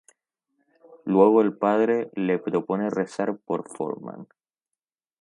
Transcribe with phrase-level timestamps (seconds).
[1.05, 4.27] Luego el padre le propone rezar por Foreman.